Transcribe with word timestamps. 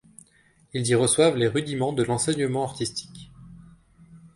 Ils 0.73 0.87
y 0.87 0.95
reçoivent 0.95 1.37
les 1.37 1.47
rudiments 1.47 1.93
de 1.93 2.01
l'enseignement 2.01 2.63
artistique. 2.63 3.29